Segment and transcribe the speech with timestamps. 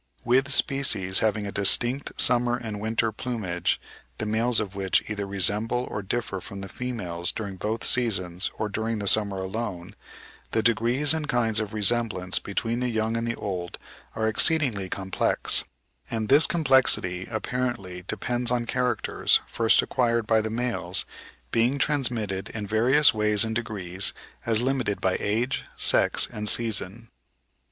[0.23, 3.79] With species having a distinct summer and winter plumage,
[4.17, 8.67] the males of which either resemble or differ from the females during both seasons or
[8.67, 9.93] during the summer alone,
[10.53, 13.77] the degrees and kinds of resemblance between the young and the old
[14.15, 15.63] are exceedingly complex;
[16.09, 21.05] and this complexity apparently depends on characters, first acquired by the males,
[21.51, 24.13] being transmitted in various ways and degrees,
[24.47, 27.11] as limited by age, sex, and season.